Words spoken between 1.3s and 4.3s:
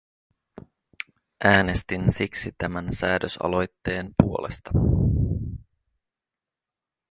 Äänestin siksi tämän säädösaloitteen